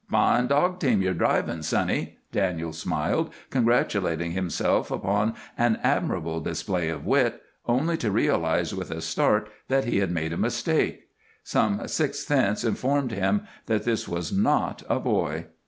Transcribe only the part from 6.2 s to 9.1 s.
display of wit, only to realize with a